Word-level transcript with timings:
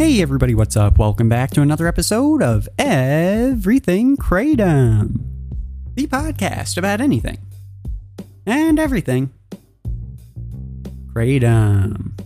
Hey 0.00 0.22
everybody, 0.22 0.54
what's 0.54 0.78
up? 0.78 0.96
Welcome 0.96 1.28
back 1.28 1.50
to 1.50 1.60
another 1.60 1.86
episode 1.86 2.42
of 2.42 2.66
Everything 2.78 4.16
Kratom, 4.16 5.20
the 5.94 6.06
podcast 6.06 6.78
about 6.78 7.02
anything 7.02 7.36
and 8.46 8.78
everything. 8.78 9.30
Kratom. 11.08 12.18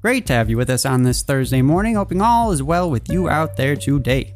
Great 0.00 0.24
to 0.28 0.32
have 0.32 0.48
you 0.48 0.56
with 0.56 0.70
us 0.70 0.86
on 0.86 1.02
this 1.02 1.20
Thursday 1.20 1.60
morning. 1.60 1.96
Hoping 1.96 2.22
all 2.22 2.52
is 2.52 2.62
well 2.62 2.90
with 2.90 3.10
you 3.10 3.28
out 3.28 3.58
there 3.58 3.76
today. 3.76 4.32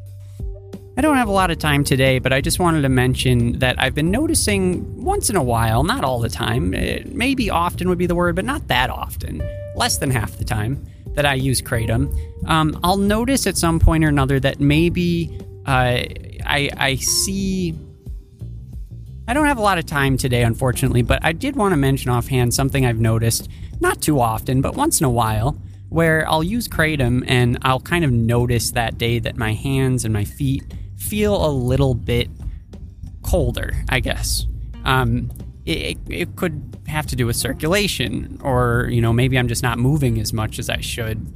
I 0.99 1.01
don't 1.01 1.17
have 1.17 1.29
a 1.29 1.33
lot 1.33 1.51
of 1.51 1.59
time 1.59 1.85
today, 1.85 2.19
but 2.19 2.35
I 2.35 2.43
just 2.43 2.59
wanted 2.59 2.83
to 2.83 2.91
mention 2.91 3.61
that 3.61 3.81
I've 3.81 3.95
been 3.95 4.11
noticing 4.11 5.03
once 5.03 5.31
in 5.31 5.37
a 5.37 5.43
while, 5.43 5.85
not 5.85 6.05
all 6.05 6.21
the 6.21 6.29
time, 6.29 6.69
maybe 7.17 7.49
often 7.49 7.89
would 7.89 7.97
be 7.97 8.07
the 8.07 8.15
word, 8.15 8.37
but 8.37 8.45
not 8.45 8.69
that 8.69 8.91
often, 8.91 9.43
less 9.75 9.97
than 9.97 10.11
half 10.11 10.37
the 10.37 10.45
time 10.45 10.87
that 11.19 11.27
I 11.27 11.35
use 11.35 11.61
Kratom. 11.61 12.17
Um, 12.49 12.79
I'll 12.85 12.97
notice 12.97 13.49
at 13.49 13.59
some 13.59 13.81
point 13.81 14.05
or 14.05 14.09
another 14.09 14.39
that 14.39 14.61
maybe 14.61 15.37
uh, 15.67 15.99
I, 16.47 16.71
I 16.77 16.95
see. 16.95 17.75
I 19.27 19.35
don't 19.35 19.47
have 19.47 19.59
a 19.59 19.61
lot 19.61 19.79
of 19.79 19.87
time 19.87 20.17
today, 20.17 20.45
unfortunately, 20.45 21.03
but 21.03 21.19
I 21.25 21.33
did 21.33 21.57
want 21.57 21.73
to 21.73 21.77
mention 21.77 22.13
offhand 22.13 22.55
something 22.55 22.87
I've 22.87 23.01
noticed, 23.01 23.51
not 23.81 24.01
too 24.01 24.21
often, 24.21 24.61
but 24.61 24.77
once 24.77 25.01
in 25.01 25.07
a 25.07 25.11
while, 25.11 25.61
where 25.89 26.25
I'll 26.31 26.45
use 26.45 26.69
Kratom 26.69 27.25
and 27.27 27.59
I'll 27.63 27.81
kind 27.81 28.05
of 28.05 28.13
notice 28.13 28.71
that 28.71 28.97
day 28.97 29.19
that 29.19 29.37
my 29.37 29.55
hands 29.55 30.05
and 30.05 30.15
my 30.15 30.25
feet 30.25 30.73
feel 30.97 31.45
a 31.45 31.51
little 31.51 31.95
bit 31.95 32.31
colder, 33.23 33.73
I 33.89 33.99
guess. 33.99 34.47
Um, 34.85 35.33
it, 35.69 35.99
it 36.09 36.37
could 36.37 36.79
have 36.87 37.07
to 37.09 37.17
do 37.17 37.27
with 37.27 37.37
circulation, 37.37 38.41
or 38.43 38.89
you 38.91 39.01
know, 39.01 39.13
maybe 39.13 39.39
I'm 39.39 39.49
just 39.49 39.63
not 39.63 39.79
moving 39.79 40.21
as 40.21 40.33
much 40.33 40.59
as 40.59 40.71
I 40.71 40.81
should. 40.81 41.27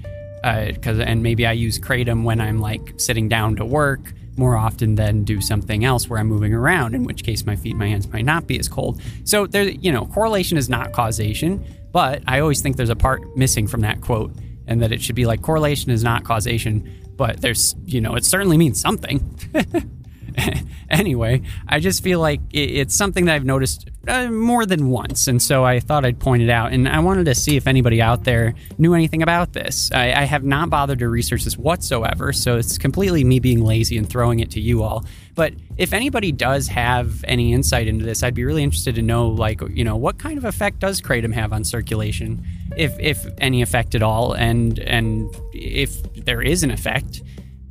Because 0.42 0.98
uh, 0.98 1.02
and 1.02 1.22
maybe 1.22 1.47
I 1.47 1.52
use 1.52 1.78
kratom 1.78 2.24
when 2.24 2.41
I'm 2.41 2.58
like 2.58 2.94
sitting 2.97 3.28
down 3.28 3.55
to 3.56 3.64
work 3.64 4.12
more 4.36 4.56
often 4.56 4.97
than 4.97 5.22
do 5.22 5.41
something 5.41 5.84
else 5.84 6.08
where 6.08 6.19
I'm 6.19 6.27
moving 6.27 6.52
around. 6.52 6.94
In 6.94 7.05
which 7.05 7.22
case, 7.22 7.47
my 7.47 7.55
feet, 7.55 7.77
my 7.77 7.86
hands 7.86 8.11
might 8.12 8.24
not 8.24 8.47
be 8.47 8.58
as 8.58 8.69
cold. 8.69 9.00
So 9.24 9.47
there, 9.47 9.69
you 9.69 9.92
know, 9.92 10.06
correlation 10.06 10.58
is 10.58 10.69
not 10.69 10.92
causation. 10.92 11.64
But 11.92 12.22
I 12.27 12.41
always 12.41 12.62
think 12.62 12.77
there's 12.77 12.89
a 12.89 12.96
part 12.96 13.20
missing 13.36 13.67
from 13.67 13.83
that 13.83 14.00
quote, 14.00 14.33
and 14.67 14.80
that 14.80 14.92
it 14.92 15.02
should 15.02 15.14
be 15.14 15.27
like 15.27 15.42
correlation 15.42 15.91
is 15.91 16.02
not 16.02 16.24
causation 16.24 16.91
but 17.17 17.41
there's, 17.41 17.77
you 17.84 18.00
know, 18.00 18.14
it 18.17 18.24
certainly 18.24 18.58
means 18.58 18.80
something. 18.80 19.39
anyway, 20.91 21.42
I 21.66 21.80
just 21.80 22.02
feel 22.02 22.20
like 22.20 22.41
it's 22.52 22.94
something 22.94 23.27
that 23.27 23.34
I've 23.34 23.44
noticed 23.44 23.88
uh, 24.06 24.30
more 24.30 24.66
than 24.66 24.89
once, 24.89 25.28
and 25.28 25.41
so 25.41 25.64
I 25.64 25.80
thought 25.80 26.05
I'd 26.05 26.19
point 26.19 26.42
it 26.42 26.50
out. 26.50 26.72
And 26.72 26.89
I 26.89 26.98
wanted 27.00 27.27
to 27.27 27.34
see 27.34 27.56
if 27.56 27.66
anybody 27.66 28.00
out 28.00 28.24
there 28.24 28.55
knew 28.78 28.94
anything 28.94 29.22
about 29.22 29.52
this. 29.52 29.91
I, 29.92 30.12
I 30.12 30.24
have 30.24 30.44
not 30.44 30.70
bothered 30.70 30.98
to 31.00 31.08
research 31.08 31.44
this 31.44 31.56
whatsoever, 31.56 32.33
so 32.33 32.56
it's 32.56 32.78
completely 32.78 33.24
me 33.24 33.41
being 33.41 33.62
lazy 33.62 33.97
and 33.97 34.08
throwing 34.08 34.41
it 34.41 34.50
to 34.52 34.61
you 34.61 34.83
all. 34.83 35.05
But 35.34 35.55
if 35.78 35.92
anybody 35.92 36.30
does 36.30 36.69
have 36.69 37.24
any 37.24 37.52
insight 37.52 37.89
into 37.89 38.05
this, 38.05 38.22
I'd 38.22 38.34
be 38.34 38.44
really 38.44 38.62
interested 38.62 38.96
to 38.96 39.02
know, 39.02 39.28
like, 39.28 39.62
you 39.70 39.84
know, 39.84 39.96
what 39.96 40.19
kind 40.19 40.36
of 40.36 40.44
effect 40.44 40.80
does 40.80 41.00
kratom 41.00 41.33
have 41.33 41.52
on 41.52 41.64
circulation, 41.64 42.44
if 42.77 42.98
if 42.98 43.27
any 43.39 43.62
effect 43.62 43.94
at 43.94 44.02
all, 44.02 44.34
and 44.34 44.78
and 44.80 45.34
if 45.52 46.02
there 46.24 46.42
is 46.42 46.62
an 46.62 46.70
effect 46.70 47.22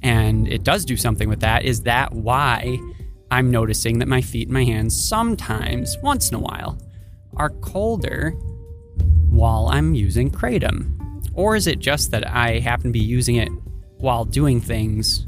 and 0.04 0.48
it 0.48 0.64
does 0.64 0.86
do 0.86 0.98
something 0.98 1.30
with 1.30 1.42
that, 1.42 1.64
is 1.64 1.82
that 1.84 2.14
why 2.14 2.80
I'm 3.30 3.52
noticing 3.52 4.00
that 4.00 4.08
my 4.08 4.22
feet 4.22 4.48
and 4.48 4.54
my 4.54 4.66
hands 4.66 5.08
sometimes, 5.08 5.98
once 6.00 6.30
in 6.30 6.36
a 6.36 6.40
while, 6.40 6.78
are 7.38 7.50
colder 7.50 8.32
while 9.30 9.70
I'm 9.70 9.94
using 9.94 10.30
Kratom? 10.30 10.98
Or 11.34 11.56
is 11.56 11.68
it 11.68 11.80
just 11.80 12.12
that 12.12 12.28
I 12.28 12.60
happen 12.60 12.88
to 12.88 12.92
be 12.92 13.00
using 13.00 13.36
it 13.36 13.50
while 13.98 14.26
doing 14.26 14.60
things 14.60 15.28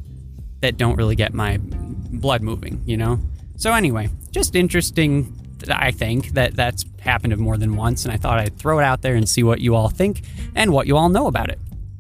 that 0.60 0.78
don't 0.78 0.96
really 0.96 1.16
get 1.16 1.34
my 1.34 1.60
blood 1.62 2.42
moving, 2.42 2.82
you 2.86 2.98
know? 2.98 3.20
So, 3.56 3.72
anyway, 3.74 4.10
just 4.32 4.56
interesting, 4.56 5.34
I 5.70 5.92
think, 5.92 6.30
that 6.30 6.56
that's 6.56 6.84
happened 7.00 7.38
more 7.38 7.58
than 7.58 7.76
once, 7.76 8.04
and 8.04 8.14
I 8.14 8.18
thought 8.18 8.40
I'd 8.40 8.58
throw 8.58 8.80
it 8.80 8.84
out 8.84 9.02
there 9.02 9.16
and 9.16 9.30
see 9.30 9.44
what 9.44 9.62
you 9.62 9.76
all 9.76 9.90
think 9.90 10.24
and 10.56 10.74
what 10.74 10.88
you 10.88 10.98
all 10.98 11.10
know 11.10 11.28
about 11.28 11.50
it. 11.50 11.60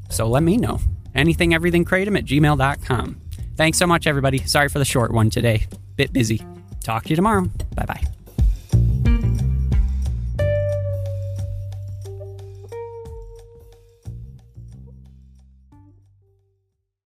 So, 0.10 0.28
let 0.28 0.44
me 0.44 0.58
know 0.58 0.80
anything, 1.16 1.54
everything, 1.54 1.86
kratom 1.86 2.18
at 2.18 2.26
gmail.com. 2.26 3.22
Thanks 3.56 3.78
so 3.78 3.88
much, 3.88 4.08
everybody. 4.08 4.40
Sorry 4.40 4.70
for 4.70 4.80
the 4.80 4.86
short 4.86 5.12
one 5.12 5.30
today. 5.30 5.68
Bit 5.96 6.12
busy. 6.12 6.42
Talk 6.84 7.04
to 7.04 7.10
you 7.10 7.16
tomorrow. 7.16 7.50
Bye 7.76 7.86
bye. 7.86 8.04